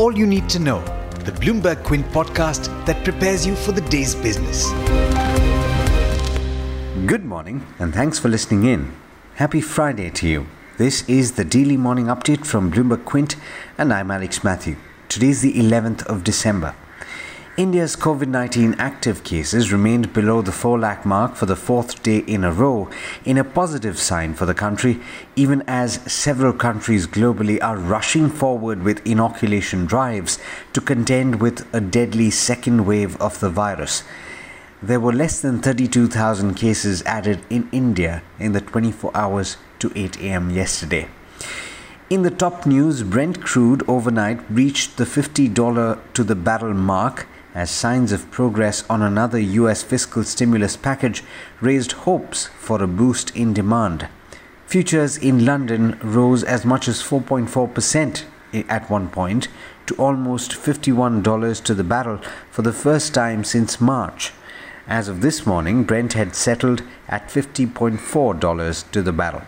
all 0.00 0.16
you 0.16 0.26
need 0.26 0.48
to 0.48 0.58
know, 0.58 0.80
the 1.26 1.32
Bloomberg 1.32 1.84
Quint 1.84 2.06
podcast 2.06 2.68
that 2.86 3.04
prepares 3.04 3.46
you 3.46 3.54
for 3.54 3.72
the 3.72 3.82
day's 3.82 4.14
business. 4.14 4.70
Good 7.06 7.26
morning, 7.26 7.66
and 7.78 7.92
thanks 7.92 8.18
for 8.18 8.30
listening 8.30 8.64
in. 8.64 8.94
Happy 9.34 9.60
Friday 9.60 10.08
to 10.08 10.26
you. 10.26 10.46
This 10.78 11.06
is 11.06 11.32
the 11.32 11.44
daily 11.44 11.76
morning 11.76 12.06
update 12.06 12.46
from 12.46 12.72
Bloomberg 12.72 13.04
Quint, 13.04 13.36
and 13.76 13.92
I'm 13.92 14.10
Alex 14.10 14.42
Matthew. 14.42 14.76
Today 15.10 15.28
is 15.28 15.42
the 15.42 15.52
11th 15.52 16.02
of 16.06 16.24
December. 16.24 16.74
India's 17.60 17.94
COVID 17.94 18.28
19 18.28 18.76
active 18.78 19.22
cases 19.22 19.70
remained 19.70 20.14
below 20.14 20.40
the 20.40 20.50
4 20.50 20.78
lakh 20.78 21.04
mark 21.04 21.36
for 21.36 21.44
the 21.44 21.54
fourth 21.54 22.02
day 22.02 22.20
in 22.20 22.42
a 22.42 22.50
row, 22.50 22.88
in 23.22 23.36
a 23.36 23.44
positive 23.44 23.98
sign 23.98 24.32
for 24.32 24.46
the 24.46 24.54
country, 24.54 24.98
even 25.36 25.62
as 25.66 26.00
several 26.10 26.54
countries 26.54 27.06
globally 27.06 27.62
are 27.62 27.76
rushing 27.76 28.30
forward 28.30 28.82
with 28.82 29.06
inoculation 29.06 29.84
drives 29.84 30.38
to 30.72 30.80
contend 30.80 31.42
with 31.42 31.66
a 31.74 31.82
deadly 31.82 32.30
second 32.30 32.86
wave 32.86 33.20
of 33.20 33.38
the 33.40 33.50
virus. 33.50 34.04
There 34.82 34.98
were 34.98 35.12
less 35.12 35.42
than 35.42 35.60
32,000 35.60 36.54
cases 36.54 37.02
added 37.02 37.40
in 37.50 37.68
India 37.72 38.22
in 38.38 38.52
the 38.52 38.62
24 38.62 39.14
hours 39.14 39.58
to 39.80 39.92
8 39.94 40.18
am 40.22 40.48
yesterday. 40.48 41.08
In 42.08 42.22
the 42.22 42.30
top 42.30 42.64
news, 42.64 43.02
Brent 43.02 43.42
crude 43.42 43.84
overnight 43.86 44.40
reached 44.50 44.96
the 44.96 45.04
$50 45.04 45.98
to 46.14 46.24
the 46.24 46.34
barrel 46.34 46.72
mark 46.72 47.26
as 47.54 47.70
signs 47.70 48.12
of 48.12 48.30
progress 48.30 48.84
on 48.88 49.02
another 49.02 49.38
US 49.38 49.82
fiscal 49.82 50.24
stimulus 50.24 50.76
package 50.76 51.22
raised 51.60 51.92
hopes 51.92 52.46
for 52.58 52.82
a 52.82 52.86
boost 52.86 53.34
in 53.36 53.52
demand. 53.52 54.08
Futures 54.66 55.16
in 55.16 55.44
London 55.44 55.98
rose 56.02 56.44
as 56.44 56.64
much 56.64 56.86
as 56.86 57.02
4.4% 57.02 58.24
at 58.68 58.90
one 58.90 59.08
point 59.08 59.48
to 59.86 59.94
almost 59.96 60.52
$51 60.52 61.64
to 61.64 61.74
the 61.74 61.84
barrel 61.84 62.20
for 62.50 62.62
the 62.62 62.72
first 62.72 63.12
time 63.12 63.42
since 63.42 63.80
March. 63.80 64.32
As 64.86 65.08
of 65.08 65.20
this 65.20 65.46
morning, 65.46 65.84
Brent 65.84 66.14
had 66.14 66.34
settled 66.34 66.82
at 67.08 67.28
$50.4 67.28 68.90
to 68.92 69.02
the 69.02 69.12
barrel. 69.12 69.42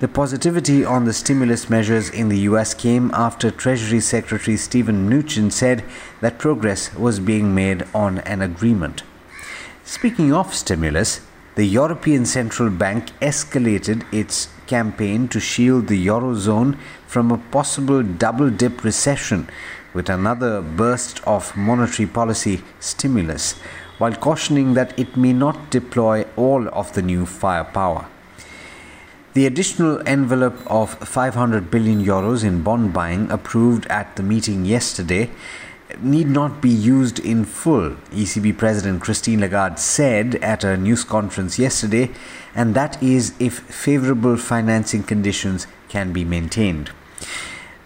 The 0.00 0.08
positivity 0.08 0.82
on 0.82 1.04
the 1.04 1.12
stimulus 1.12 1.68
measures 1.68 2.08
in 2.08 2.30
the 2.30 2.38
US 2.48 2.72
came 2.72 3.10
after 3.12 3.50
Treasury 3.50 4.00
Secretary 4.00 4.56
Steven 4.56 5.06
Mnuchin 5.06 5.52
said 5.52 5.84
that 6.22 6.38
progress 6.38 6.94
was 6.94 7.20
being 7.20 7.54
made 7.54 7.84
on 7.94 8.20
an 8.20 8.40
agreement. 8.40 9.02
Speaking 9.84 10.32
of 10.32 10.54
stimulus, 10.54 11.20
the 11.54 11.66
European 11.66 12.24
Central 12.24 12.70
Bank 12.70 13.10
escalated 13.20 14.10
its 14.10 14.48
campaign 14.66 15.28
to 15.28 15.38
shield 15.38 15.88
the 15.88 16.06
Eurozone 16.06 16.78
from 17.06 17.30
a 17.30 17.36
possible 17.36 18.02
double 18.02 18.48
dip 18.48 18.82
recession 18.82 19.50
with 19.92 20.08
another 20.08 20.62
burst 20.62 21.20
of 21.26 21.54
monetary 21.54 22.06
policy 22.06 22.62
stimulus, 22.78 23.52
while 23.98 24.14
cautioning 24.14 24.72
that 24.72 24.98
it 24.98 25.14
may 25.18 25.34
not 25.34 25.68
deploy 25.68 26.24
all 26.36 26.68
of 26.68 26.94
the 26.94 27.02
new 27.02 27.26
firepower. 27.26 28.06
The 29.32 29.46
additional 29.46 30.02
envelope 30.06 30.60
of 30.66 30.94
500 30.94 31.70
billion 31.70 32.04
euros 32.04 32.42
in 32.42 32.62
bond 32.62 32.92
buying 32.92 33.30
approved 33.30 33.86
at 33.86 34.16
the 34.16 34.24
meeting 34.24 34.64
yesterday 34.64 35.30
need 36.00 36.28
not 36.28 36.60
be 36.60 36.68
used 36.68 37.20
in 37.20 37.44
full, 37.44 37.90
ECB 38.10 38.58
President 38.58 39.00
Christine 39.00 39.40
Lagarde 39.40 39.78
said 39.78 40.34
at 40.36 40.64
a 40.64 40.76
news 40.76 41.04
conference 41.04 41.60
yesterday, 41.60 42.10
and 42.56 42.74
that 42.74 43.00
is 43.00 43.32
if 43.38 43.60
favorable 43.60 44.36
financing 44.36 45.04
conditions 45.04 45.68
can 45.88 46.12
be 46.12 46.24
maintained. 46.24 46.90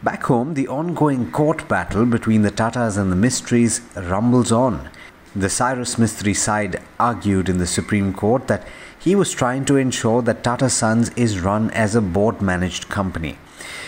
Back 0.03 0.23
home, 0.23 0.55
the 0.55 0.69
ongoing 0.69 1.31
court 1.31 1.69
battle 1.69 2.07
between 2.07 2.41
the 2.41 2.51
Tatas 2.51 2.97
and 2.97 3.13
the 3.13 3.17
Mistries 3.17 3.83
rumbles 4.11 4.51
on. 4.51 4.89
The 5.37 5.51
Cyrus 5.51 5.97
Mistry 5.97 6.35
side 6.35 6.81
argued 6.99 7.51
in 7.51 7.59
the 7.59 7.67
Supreme 7.67 8.15
Court 8.15 8.47
that 8.49 8.67
he 9.05 9.15
was 9.15 9.33
trying 9.33 9.67
to 9.67 9.77
ensure 9.77 10.23
that 10.23 10.43
Tata 10.43 10.71
Sons 10.71 11.11
is 11.11 11.39
run 11.39 11.71
as 11.73 11.95
a 11.95 12.01
board 12.01 12.41
managed 12.41 12.89
company. 12.89 13.37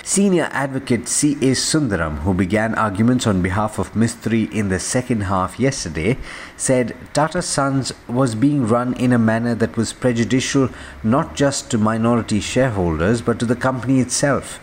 Senior 0.02 0.50
advocate 0.52 1.08
C.A. 1.08 1.52
Sundaram, 1.54 2.18
who 2.18 2.34
began 2.34 2.74
arguments 2.74 3.26
on 3.26 3.40
behalf 3.40 3.78
of 3.78 3.94
Mistry 3.94 4.52
in 4.52 4.68
the 4.68 4.78
second 4.78 5.22
half 5.22 5.58
yesterday, 5.58 6.18
said 6.58 6.94
Tata 7.14 7.40
Sons 7.40 7.94
was 8.06 8.34
being 8.34 8.66
run 8.66 8.92
in 8.98 9.10
a 9.10 9.18
manner 9.18 9.54
that 9.54 9.78
was 9.78 9.94
prejudicial 9.94 10.68
not 11.02 11.34
just 11.34 11.70
to 11.70 11.78
minority 11.78 12.38
shareholders 12.38 13.22
but 13.22 13.38
to 13.38 13.46
the 13.46 13.56
company 13.56 14.00
itself. 14.00 14.60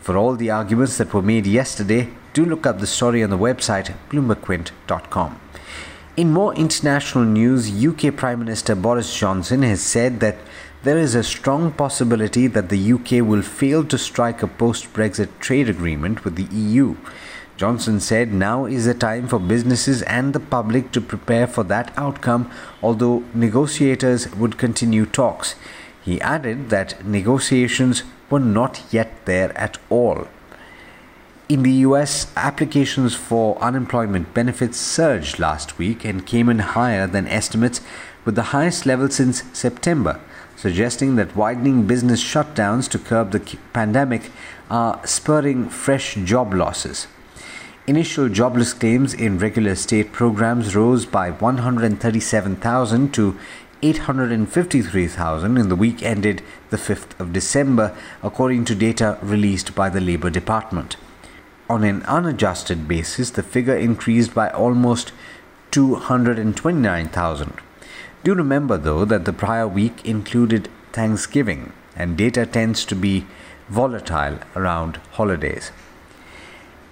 For 0.00 0.16
all 0.16 0.36
the 0.36 0.50
arguments 0.50 0.98
that 0.98 1.12
were 1.12 1.20
made 1.20 1.48
yesterday, 1.48 2.10
do 2.32 2.44
look 2.44 2.64
up 2.64 2.78
the 2.78 2.86
story 2.86 3.24
on 3.24 3.30
the 3.30 3.36
website 3.36 3.92
bloombergquint.com. 4.08 5.49
In 6.16 6.32
more 6.32 6.52
international 6.54 7.24
news, 7.24 7.70
UK 7.70 8.16
Prime 8.16 8.40
Minister 8.40 8.74
Boris 8.74 9.16
Johnson 9.16 9.62
has 9.62 9.80
said 9.80 10.18
that 10.18 10.38
there 10.82 10.98
is 10.98 11.14
a 11.14 11.22
strong 11.22 11.70
possibility 11.70 12.48
that 12.48 12.68
the 12.68 12.92
UK 12.92 13.24
will 13.24 13.42
fail 13.42 13.84
to 13.84 13.96
strike 13.96 14.42
a 14.42 14.48
post 14.48 14.92
Brexit 14.92 15.28
trade 15.38 15.68
agreement 15.68 16.24
with 16.24 16.34
the 16.34 16.52
EU. 16.52 16.96
Johnson 17.56 18.00
said 18.00 18.32
now 18.32 18.64
is 18.64 18.86
the 18.86 18.94
time 18.94 19.28
for 19.28 19.38
businesses 19.38 20.02
and 20.02 20.32
the 20.32 20.40
public 20.40 20.90
to 20.92 21.00
prepare 21.00 21.46
for 21.46 21.62
that 21.64 21.92
outcome, 21.96 22.50
although 22.82 23.22
negotiators 23.32 24.34
would 24.34 24.58
continue 24.58 25.06
talks. 25.06 25.54
He 26.02 26.20
added 26.20 26.70
that 26.70 27.06
negotiations 27.06 28.02
were 28.28 28.40
not 28.40 28.82
yet 28.90 29.26
there 29.26 29.56
at 29.56 29.78
all. 29.88 30.26
In 31.50 31.64
the 31.64 31.82
US, 31.88 32.32
applications 32.36 33.16
for 33.16 33.58
unemployment 33.58 34.32
benefits 34.32 34.78
surged 34.78 35.40
last 35.40 35.78
week 35.78 36.04
and 36.04 36.24
came 36.24 36.48
in 36.48 36.60
higher 36.60 37.08
than 37.08 37.26
estimates, 37.26 37.80
with 38.24 38.36
the 38.36 38.54
highest 38.54 38.86
level 38.86 39.08
since 39.10 39.42
September, 39.52 40.20
suggesting 40.54 41.16
that 41.16 41.34
widening 41.34 41.88
business 41.88 42.22
shutdowns 42.22 42.88
to 42.90 43.00
curb 43.00 43.32
the 43.32 43.40
pandemic 43.72 44.30
are 44.70 45.04
spurring 45.04 45.68
fresh 45.68 46.14
job 46.14 46.54
losses. 46.54 47.08
Initial 47.88 48.28
jobless 48.28 48.72
claims 48.72 49.12
in 49.12 49.36
regular 49.36 49.74
state 49.74 50.12
programs 50.12 50.76
rose 50.76 51.04
by 51.04 51.32
137,000 51.32 53.12
to 53.14 53.36
853,000 53.82 55.58
in 55.58 55.68
the 55.68 55.74
week 55.74 56.00
ended 56.04 56.44
the 56.68 56.76
5th 56.76 57.18
of 57.18 57.32
December, 57.32 57.92
according 58.22 58.64
to 58.66 58.76
data 58.76 59.18
released 59.20 59.74
by 59.74 59.90
the 59.90 60.00
Labour 60.00 60.30
Department. 60.30 60.96
On 61.70 61.84
an 61.84 62.02
unadjusted 62.02 62.88
basis, 62.88 63.30
the 63.30 63.44
figure 63.44 63.76
increased 63.76 64.34
by 64.34 64.50
almost 64.50 65.12
229,000. 65.70 67.52
Do 68.24 68.34
remember, 68.34 68.76
though, 68.76 69.04
that 69.04 69.24
the 69.24 69.32
prior 69.32 69.68
week 69.68 70.04
included 70.04 70.68
Thanksgiving, 70.92 71.72
and 71.94 72.16
data 72.16 72.44
tends 72.44 72.84
to 72.86 72.96
be 72.96 73.24
volatile 73.68 74.40
around 74.56 74.96
holidays. 75.12 75.70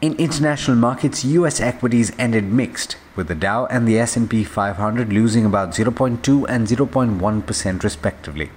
In 0.01 0.15
international 0.15 0.77
markets, 0.77 1.25
US 1.25 1.61
equities 1.61 2.13
ended 2.17 2.45
mixed, 2.45 2.97
with 3.17 3.27
the 3.27 3.35
Dow 3.35 3.67
and 3.67 3.89
the 3.89 3.99
S&P 3.99 4.45
500 4.45 5.13
losing 5.13 5.45
about 5.45 5.71
0.2 5.71 6.47
and 6.49 6.69
0.1% 6.69 7.83
respectively. 7.83 8.51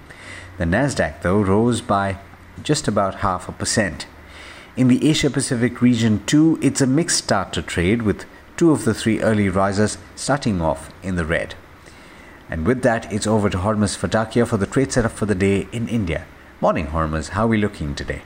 The 0.58 0.66
Nasdaq 0.66 1.22
though 1.22 1.42
rose 1.42 1.80
by 1.80 2.18
just 2.62 2.86
about 2.86 3.16
half 3.26 3.48
a 3.48 3.52
percent. 3.52 4.06
In 4.74 4.88
the 4.88 5.06
Asia 5.06 5.28
Pacific 5.28 5.82
region, 5.82 6.24
too, 6.24 6.58
it's 6.62 6.80
a 6.80 6.86
mixed 6.86 7.18
start 7.18 7.52
to 7.52 7.60
trade 7.60 8.00
with 8.00 8.24
two 8.56 8.70
of 8.70 8.86
the 8.86 8.94
three 8.94 9.20
early 9.20 9.50
risers 9.50 9.98
starting 10.16 10.62
off 10.62 10.90
in 11.02 11.16
the 11.16 11.26
red. 11.26 11.54
And 12.48 12.66
with 12.66 12.80
that, 12.80 13.12
it's 13.12 13.26
over 13.26 13.50
to 13.50 13.58
Hormaz 13.58 13.98
Fatakia 13.98 14.46
for 14.46 14.56
the 14.56 14.66
trade 14.66 14.90
setup 14.90 15.12
for 15.12 15.26
the 15.26 15.34
day 15.34 15.68
in 15.72 15.88
India. 15.88 16.24
Morning, 16.62 16.86
Hormuz. 16.86 17.30
How 17.30 17.44
are 17.44 17.48
we 17.48 17.58
looking 17.58 17.94
today? 17.94 18.22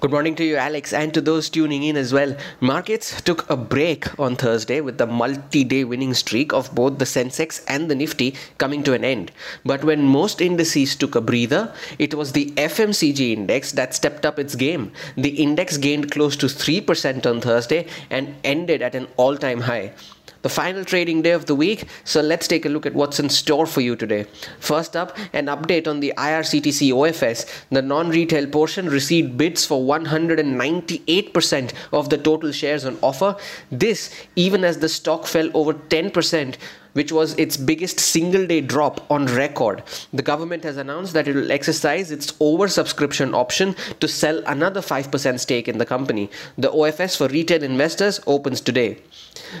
Good 0.00 0.12
morning 0.12 0.36
to 0.36 0.44
you, 0.44 0.54
Alex, 0.54 0.92
and 0.92 1.12
to 1.12 1.20
those 1.20 1.50
tuning 1.50 1.82
in 1.82 1.96
as 1.96 2.12
well. 2.12 2.36
Markets 2.60 3.20
took 3.20 3.50
a 3.50 3.56
break 3.56 4.16
on 4.16 4.36
Thursday 4.36 4.80
with 4.80 4.96
the 4.96 5.08
multi 5.08 5.64
day 5.64 5.82
winning 5.82 6.14
streak 6.14 6.52
of 6.52 6.72
both 6.72 6.98
the 6.98 7.04
Sensex 7.04 7.64
and 7.66 7.90
the 7.90 7.96
Nifty 7.96 8.36
coming 8.58 8.84
to 8.84 8.92
an 8.92 9.02
end. 9.02 9.32
But 9.64 9.82
when 9.82 10.04
most 10.04 10.40
indices 10.40 10.94
took 10.94 11.16
a 11.16 11.20
breather, 11.20 11.74
it 11.98 12.14
was 12.14 12.30
the 12.30 12.52
FMCG 12.52 13.32
index 13.32 13.72
that 13.72 13.92
stepped 13.92 14.24
up 14.24 14.38
its 14.38 14.54
game. 14.54 14.92
The 15.16 15.30
index 15.30 15.76
gained 15.76 16.12
close 16.12 16.36
to 16.36 16.46
3% 16.46 17.26
on 17.26 17.40
Thursday 17.40 17.88
and 18.08 18.36
ended 18.44 18.82
at 18.82 18.94
an 18.94 19.08
all 19.16 19.36
time 19.36 19.62
high 19.62 19.94
the 20.42 20.48
final 20.48 20.84
trading 20.84 21.22
day 21.22 21.32
of 21.32 21.46
the 21.46 21.54
week. 21.54 21.86
So 22.04 22.20
let's 22.20 22.46
take 22.48 22.66
a 22.66 22.68
look 22.68 22.86
at 22.86 22.94
what's 22.94 23.18
in 23.18 23.28
store 23.28 23.66
for 23.66 23.80
you 23.80 23.96
today. 23.96 24.26
First 24.60 24.96
up, 24.96 25.16
an 25.32 25.46
update 25.46 25.88
on 25.88 26.00
the 26.00 26.12
IRCTC 26.16 26.92
OFS. 26.92 27.46
The 27.70 27.82
non 27.82 28.10
retail 28.10 28.46
portion 28.46 28.88
received 28.88 29.36
bids 29.36 29.64
for 29.64 29.80
198% 29.82 31.72
of 31.92 32.08
the 32.10 32.18
total 32.18 32.52
shares 32.52 32.84
on 32.84 32.98
offer. 33.02 33.36
This, 33.70 34.14
even 34.36 34.64
as 34.64 34.78
the 34.78 34.88
stock 34.88 35.26
fell 35.26 35.50
over 35.54 35.74
10% 35.74 36.56
which 36.98 37.12
was 37.12 37.34
its 37.34 37.56
biggest 37.56 38.00
single 38.00 38.44
day 38.44 38.60
drop 38.60 39.00
on 39.08 39.26
record. 39.26 39.82
The 40.12 40.22
government 40.30 40.64
has 40.64 40.76
announced 40.76 41.12
that 41.12 41.28
it 41.28 41.36
will 41.36 41.52
exercise 41.52 42.10
its 42.10 42.32
oversubscription 42.32 43.34
option 43.34 43.76
to 44.00 44.08
sell 44.08 44.42
another 44.46 44.80
5% 44.80 45.38
stake 45.38 45.68
in 45.68 45.78
the 45.78 45.86
company. 45.86 46.28
The 46.56 46.70
OFS 46.70 47.16
for 47.16 47.28
retail 47.28 47.62
investors 47.62 48.20
opens 48.26 48.60
today. 48.60 48.98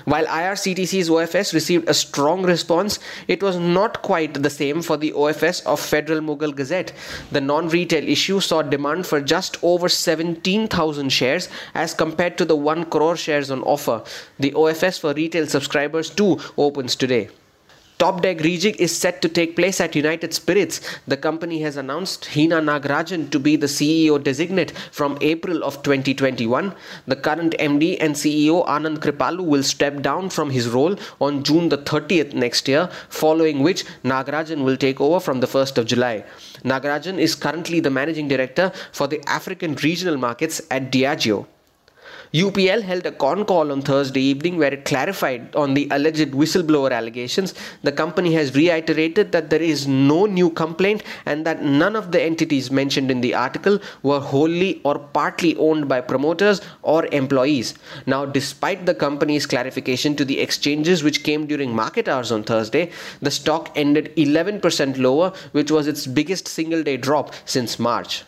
While 0.04 0.26
IRCTC's 0.26 1.08
OFS 1.08 1.54
received 1.54 1.88
a 1.88 1.94
strong 1.94 2.42
response, 2.42 2.98
it 3.26 3.42
was 3.42 3.56
not 3.56 4.02
quite 4.02 4.42
the 4.42 4.50
same 4.50 4.82
for 4.82 4.96
the 4.96 5.12
OFS 5.12 5.62
of 5.64 5.80
Federal 5.80 6.20
Mogul 6.20 6.52
Goetze. 6.52 6.92
The 7.30 7.40
non 7.40 7.68
retail 7.68 8.06
issue 8.06 8.40
saw 8.40 8.62
demand 8.62 9.06
for 9.06 9.20
just 9.20 9.56
over 9.62 9.88
17,000 9.88 11.10
shares 11.10 11.48
as 11.74 11.94
compared 11.94 12.36
to 12.38 12.44
the 12.44 12.56
1 12.56 12.86
crore 12.86 13.16
shares 13.16 13.50
on 13.50 13.62
offer. 13.62 14.02
The 14.38 14.50
OFS 14.52 15.00
for 15.00 15.14
retail 15.14 15.46
subscribers 15.46 16.10
too 16.10 16.38
opens 16.56 16.96
today. 16.96 17.27
Top 17.98 18.22
Deck 18.22 18.38
rejig 18.38 18.76
is 18.76 18.96
set 18.96 19.20
to 19.22 19.28
take 19.28 19.56
place 19.56 19.80
at 19.80 19.96
United 19.96 20.32
Spirits. 20.32 20.80
The 21.08 21.16
company 21.16 21.62
has 21.62 21.76
announced 21.76 22.26
Hina 22.26 22.60
Nagarajan 22.60 23.28
to 23.30 23.40
be 23.40 23.56
the 23.56 23.66
CEO 23.66 24.22
designate 24.22 24.70
from 24.92 25.18
April 25.20 25.64
of 25.64 25.82
2021. 25.82 26.72
The 27.08 27.16
current 27.16 27.56
MD 27.58 27.96
and 28.00 28.14
CEO 28.14 28.64
Anand 28.68 28.98
Kripalu 28.98 29.44
will 29.44 29.64
step 29.64 30.00
down 30.00 30.30
from 30.30 30.50
his 30.50 30.68
role 30.68 30.94
on 31.20 31.42
June 31.42 31.70
the 31.70 31.78
30th 31.78 32.34
next 32.34 32.68
year, 32.68 32.88
following 33.08 33.64
which 33.64 33.84
Nagarajan 34.04 34.62
will 34.62 34.76
take 34.76 35.00
over 35.00 35.18
from 35.18 35.40
the 35.40 35.48
1st 35.48 35.78
of 35.78 35.86
July. 35.86 36.24
Nagarajan 36.62 37.18
is 37.18 37.34
currently 37.34 37.80
the 37.80 37.90
managing 37.90 38.28
director 38.28 38.70
for 38.92 39.08
the 39.08 39.20
African 39.26 39.74
regional 39.74 40.16
markets 40.16 40.62
at 40.70 40.92
Diageo. 40.92 41.46
UPL 42.34 42.82
held 42.82 43.06
a 43.06 43.12
con 43.12 43.44
call 43.46 43.72
on 43.72 43.80
Thursday 43.80 44.20
evening 44.20 44.58
where 44.58 44.74
it 44.74 44.84
clarified 44.84 45.54
on 45.56 45.72
the 45.72 45.88
alleged 45.90 46.32
whistleblower 46.32 46.92
allegations. 46.92 47.54
The 47.82 47.92
company 47.92 48.34
has 48.34 48.54
reiterated 48.54 49.32
that 49.32 49.48
there 49.48 49.62
is 49.62 49.88
no 49.88 50.26
new 50.26 50.50
complaint 50.50 51.02
and 51.24 51.46
that 51.46 51.62
none 51.62 51.96
of 51.96 52.12
the 52.12 52.22
entities 52.22 52.70
mentioned 52.70 53.10
in 53.10 53.22
the 53.22 53.34
article 53.34 53.78
were 54.02 54.20
wholly 54.20 54.82
or 54.84 54.98
partly 54.98 55.56
owned 55.56 55.88
by 55.88 56.02
promoters 56.02 56.60
or 56.82 57.06
employees. 57.06 57.74
Now, 58.04 58.26
despite 58.26 58.84
the 58.84 58.94
company's 58.94 59.46
clarification 59.46 60.14
to 60.16 60.24
the 60.24 60.40
exchanges 60.40 61.02
which 61.02 61.22
came 61.22 61.46
during 61.46 61.74
market 61.74 62.08
hours 62.08 62.30
on 62.30 62.44
Thursday, 62.44 62.90
the 63.22 63.30
stock 63.30 63.70
ended 63.74 64.14
11% 64.16 64.98
lower, 64.98 65.32
which 65.52 65.70
was 65.70 65.86
its 65.86 66.06
biggest 66.06 66.46
single 66.46 66.82
day 66.82 66.98
drop 66.98 67.32
since 67.46 67.78
March. 67.78 68.24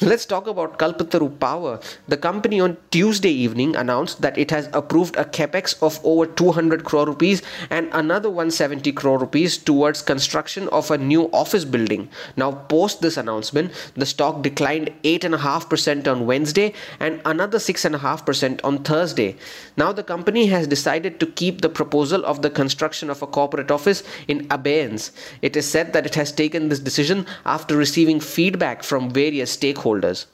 Let's 0.00 0.26
talk 0.26 0.46
about 0.46 0.78
Kalpataru 0.78 1.38
Power. 1.38 1.80
The 2.08 2.16
company 2.16 2.60
on 2.60 2.76
Tuesday 2.90 3.30
evening 3.30 3.76
announced 3.76 4.22
that 4.22 4.36
it 4.38 4.50
has 4.50 4.68
approved 4.72 5.16
a 5.16 5.24
capex 5.24 5.80
of 5.82 6.00
over 6.04 6.26
200 6.26 6.84
crore 6.84 7.06
rupees 7.06 7.42
and 7.70 7.88
another 7.92 8.28
170 8.28 8.92
crore 8.92 9.18
rupees 9.18 9.56
towards 9.58 10.02
construction 10.02 10.68
of 10.68 10.90
a 10.90 10.98
new 10.98 11.24
office 11.32 11.64
building. 11.64 12.08
Now, 12.36 12.52
post 12.52 13.00
this 13.00 13.16
announcement, 13.16 13.72
the 13.94 14.06
stock 14.06 14.42
declined 14.42 14.90
8.5% 15.04 16.08
on 16.08 16.26
Wednesday 16.26 16.74
and 16.98 17.20
another 17.24 17.58
6.5% 17.58 18.60
on 18.64 18.82
Thursday. 18.82 19.36
Now, 19.76 19.92
the 19.92 20.02
company 20.02 20.46
has 20.46 20.66
decided 20.66 21.20
to 21.20 21.26
keep 21.26 21.60
the 21.60 21.68
proposal 21.68 22.24
of 22.24 22.42
the 22.42 22.50
construction 22.50 23.10
of 23.10 23.22
a 23.22 23.26
corporate 23.26 23.70
office 23.70 24.02
in 24.28 24.46
abeyance. 24.50 25.12
It 25.42 25.56
is 25.56 25.68
said 25.68 25.92
that 25.92 26.06
it 26.06 26.14
has 26.14 26.32
taken 26.32 26.68
this 26.68 26.80
decision 26.80 27.26
after 27.44 27.76
receiving 27.76 28.20
feedback 28.20 28.82
from 28.82 29.10
various 29.10 29.56
stakeholders 29.56 29.73
stakeholders. 29.74 30.26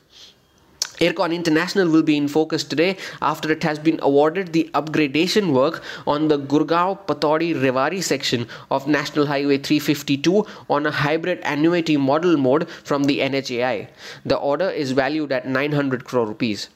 Ircon 1.00 1.32
International 1.34 1.88
will 1.88 2.02
be 2.02 2.14
in 2.14 2.28
focus 2.28 2.62
today 2.62 2.94
after 3.22 3.50
it 3.50 3.62
has 3.62 3.78
been 3.78 3.98
awarded 4.02 4.52
the 4.52 4.68
upgradation 4.74 5.54
work 5.54 5.82
on 6.06 6.28
the 6.28 6.38
Gurgaon 6.38 6.98
Pataudi 7.06 7.54
Rewari 7.54 8.02
section 8.02 8.46
of 8.70 8.86
National 8.86 9.24
Highway 9.24 9.56
352 9.56 10.44
on 10.68 10.84
a 10.84 10.90
hybrid 10.90 11.40
annuity 11.42 11.96
model 11.96 12.36
mode 12.36 12.68
from 12.84 13.04
the 13.04 13.20
NHAI. 13.20 13.88
The 14.26 14.36
order 14.36 14.68
is 14.68 14.92
valued 14.92 15.32
at 15.32 15.48
900 15.48 16.04
crore 16.04 16.26
rupees. 16.26 16.68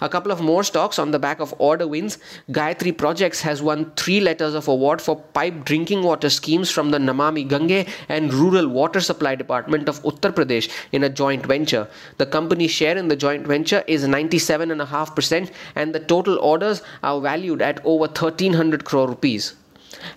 A 0.00 0.08
couple 0.08 0.30
of 0.30 0.40
more 0.40 0.62
stocks 0.62 0.98
on 0.98 1.10
the 1.10 1.18
back 1.18 1.40
of 1.40 1.54
order 1.58 1.86
wins. 1.86 2.18
Gayatri 2.50 2.96
Projects 2.96 3.40
has 3.40 3.62
won 3.62 3.92
three 3.96 4.20
letters 4.20 4.54
of 4.54 4.68
award 4.68 5.02
for 5.02 5.16
pipe 5.16 5.64
drinking 5.64 6.02
water 6.02 6.30
schemes 6.30 6.70
from 6.70 6.90
the 6.90 6.98
Namami 6.98 7.48
Gange 7.48 7.88
and 8.08 8.32
Rural 8.32 8.68
Water 8.68 9.00
Supply 9.00 9.34
Department 9.34 9.88
of 9.88 10.02
Uttar 10.02 10.32
Pradesh 10.32 10.70
in 10.92 11.04
a 11.04 11.08
joint 11.08 11.44
venture. 11.46 11.88
The 12.18 12.26
company's 12.26 12.70
share 12.70 12.96
in 12.96 13.08
the 13.08 13.16
joint 13.16 13.46
venture 13.46 13.82
is 13.86 14.04
97.5% 14.04 15.50
and 15.74 15.94
the 15.94 16.00
total 16.00 16.38
orders 16.38 16.82
are 17.02 17.20
valued 17.20 17.62
at 17.62 17.84
over 17.84 18.06
1300 18.06 18.84
crore 18.84 19.08
rupees. 19.08 19.54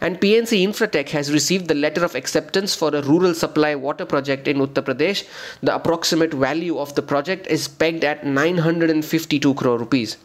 And 0.02 0.20
PNC 0.20 0.66
Infratech 0.68 1.10
has 1.10 1.32
received 1.32 1.68
the 1.68 1.76
letter 1.76 2.04
of 2.04 2.16
acceptance 2.16 2.76
for 2.76 2.94
a 2.96 3.02
rural 3.02 3.34
supply 3.34 3.76
water 3.76 4.06
project 4.06 4.48
in 4.48 4.58
Uttar 4.58 4.84
Pradesh. 4.84 5.28
The 5.62 5.76
approximate 5.76 6.34
value 6.34 6.78
of 6.78 6.96
the 6.96 7.02
project 7.02 7.48
is 7.48 7.68
pegged 7.68 8.04
at 8.04 8.26
952 8.26 9.54
crore 9.54 9.78
rupees. 9.78 10.18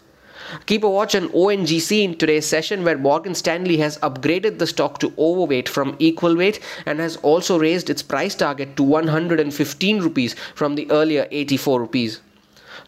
Keep 0.66 0.84
a 0.84 0.90
watch 0.90 1.14
on 1.14 1.28
ONGC 1.28 2.04
in 2.04 2.16
today's 2.16 2.46
session 2.46 2.84
where 2.84 2.98
Morgan 2.98 3.34
Stanley 3.34 3.78
has 3.78 3.98
upgraded 3.98 4.58
the 4.58 4.66
stock 4.66 4.98
to 4.98 5.12
overweight 5.18 5.68
from 5.68 5.96
equal 5.98 6.36
weight 6.36 6.60
and 6.84 7.00
has 7.00 7.16
also 7.18 7.58
raised 7.58 7.88
its 7.88 8.02
price 8.02 8.34
target 8.34 8.76
to 8.76 8.82
115 8.82 10.00
rupees 10.00 10.34
from 10.54 10.74
the 10.74 10.90
earlier 10.90 11.26
84 11.30 11.80
rupees. 11.80 12.20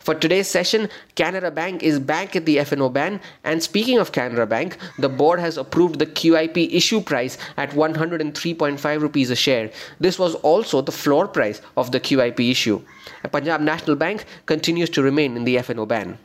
For 0.06 0.14
today's 0.14 0.46
session, 0.46 0.88
Canara 1.16 1.52
Bank 1.52 1.82
is 1.82 1.98
back 1.98 2.36
at 2.36 2.46
the 2.46 2.60
F&O 2.60 2.88
ban. 2.90 3.20
And 3.42 3.60
speaking 3.60 3.98
of 3.98 4.12
Canara 4.12 4.48
Bank, 4.48 4.78
the 5.00 5.08
board 5.08 5.40
has 5.40 5.56
approved 5.56 5.98
the 5.98 6.06
QIP 6.06 6.72
issue 6.72 7.00
price 7.00 7.36
at 7.56 7.70
103.5 7.70 9.00
rupees 9.00 9.30
a 9.30 9.34
share. 9.34 9.72
This 9.98 10.16
was 10.16 10.36
also 10.36 10.80
the 10.80 10.92
floor 10.92 11.26
price 11.26 11.60
of 11.76 11.90
the 11.90 11.98
QIP 11.98 12.48
issue. 12.48 12.82
Punjab 13.32 13.60
National 13.60 13.96
Bank 13.96 14.26
continues 14.46 14.90
to 14.90 15.02
remain 15.02 15.36
in 15.36 15.42
the 15.42 15.58
F&O 15.58 15.84
ban. 15.86 16.18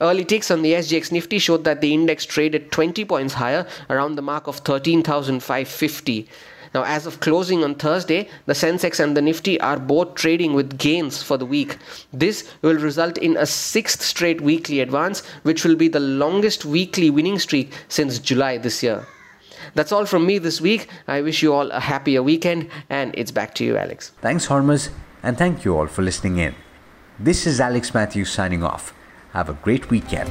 Early 0.00 0.24
ticks 0.24 0.52
on 0.52 0.62
the 0.62 0.74
SGX 0.74 1.10
Nifty 1.10 1.40
showed 1.40 1.64
that 1.64 1.80
the 1.80 1.92
index 1.92 2.24
traded 2.24 2.70
20 2.70 3.04
points 3.04 3.34
higher 3.34 3.66
around 3.90 4.14
the 4.14 4.22
mark 4.22 4.46
of 4.46 4.58
13,550. 4.58 6.28
Now, 6.74 6.84
as 6.84 7.06
of 7.06 7.20
closing 7.20 7.64
on 7.64 7.74
Thursday, 7.74 8.28
the 8.46 8.52
Sensex 8.52 9.00
and 9.00 9.16
the 9.16 9.22
Nifty 9.22 9.60
are 9.60 9.78
both 9.78 10.14
trading 10.14 10.54
with 10.54 10.78
gains 10.78 11.22
for 11.22 11.36
the 11.36 11.46
week. 11.46 11.78
This 12.12 12.50
will 12.62 12.76
result 12.76 13.18
in 13.18 13.36
a 13.36 13.46
sixth 13.46 14.02
straight 14.02 14.40
weekly 14.40 14.80
advance, 14.80 15.24
which 15.42 15.64
will 15.64 15.76
be 15.76 15.88
the 15.88 16.00
longest 16.00 16.64
weekly 16.64 17.10
winning 17.10 17.38
streak 17.38 17.72
since 17.88 18.18
July 18.18 18.58
this 18.58 18.82
year. 18.82 19.06
That's 19.74 19.92
all 19.92 20.06
from 20.06 20.26
me 20.26 20.38
this 20.38 20.60
week. 20.60 20.88
I 21.06 21.20
wish 21.20 21.42
you 21.42 21.52
all 21.52 21.70
a 21.70 21.80
happier 21.80 22.22
weekend, 22.22 22.68
and 22.88 23.14
it's 23.16 23.30
back 23.30 23.54
to 23.56 23.64
you, 23.64 23.76
Alex. 23.76 24.12
Thanks, 24.20 24.46
Hormaz, 24.46 24.90
and 25.22 25.36
thank 25.36 25.64
you 25.64 25.76
all 25.76 25.86
for 25.86 26.02
listening 26.02 26.38
in. 26.38 26.54
This 27.18 27.46
is 27.46 27.60
Alex 27.60 27.92
Matthews 27.92 28.30
signing 28.30 28.62
off. 28.62 28.94
Have 29.32 29.48
a 29.48 29.54
great 29.54 29.90
weekend. 29.90 30.30